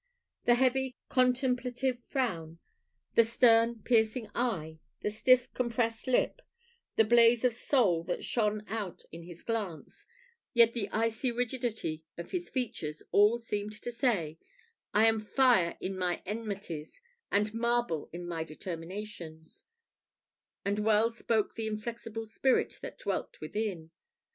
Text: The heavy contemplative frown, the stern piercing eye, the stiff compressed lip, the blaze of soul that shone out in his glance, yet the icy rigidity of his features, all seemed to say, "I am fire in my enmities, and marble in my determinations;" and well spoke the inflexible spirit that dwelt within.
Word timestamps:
The 0.45 0.55
heavy 0.55 0.97
contemplative 1.09 1.99
frown, 2.03 2.57
the 3.13 3.23
stern 3.23 3.83
piercing 3.83 4.31
eye, 4.33 4.79
the 5.01 5.11
stiff 5.11 5.53
compressed 5.53 6.07
lip, 6.07 6.41
the 6.95 7.03
blaze 7.03 7.45
of 7.45 7.53
soul 7.53 8.03
that 8.05 8.25
shone 8.25 8.65
out 8.67 9.03
in 9.11 9.21
his 9.21 9.43
glance, 9.43 10.07
yet 10.55 10.73
the 10.73 10.89
icy 10.89 11.31
rigidity 11.31 12.03
of 12.17 12.31
his 12.31 12.49
features, 12.49 13.03
all 13.11 13.37
seemed 13.39 13.79
to 13.79 13.91
say, 13.91 14.39
"I 14.91 15.05
am 15.05 15.19
fire 15.19 15.77
in 15.79 15.95
my 15.99 16.23
enmities, 16.25 16.99
and 17.31 17.53
marble 17.53 18.09
in 18.11 18.25
my 18.27 18.43
determinations;" 18.43 19.65
and 20.65 20.79
well 20.79 21.11
spoke 21.11 21.53
the 21.53 21.67
inflexible 21.67 22.25
spirit 22.25 22.79
that 22.81 22.97
dwelt 22.97 23.39
within. 23.39 23.91